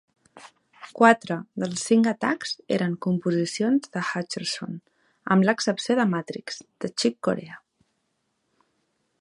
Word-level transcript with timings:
Quatre 0.99 1.35
dels 1.63 1.83
cinc 1.89 2.09
atacs 2.11 2.55
eren 2.79 2.95
composicions 3.07 3.93
de 3.97 4.05
Hutcherson, 4.07 4.81
amb 5.37 5.47
l"excepció 5.49 5.99
de 6.01 6.07
"Matrix" 6.15 6.61
de 6.87 6.95
Chick 6.95 7.21
Corea. 7.29 7.63